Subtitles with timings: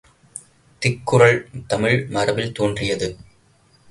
[0.81, 1.37] திக்குறள்
[1.67, 3.09] தமிழ் மரபில் தோன்றியது.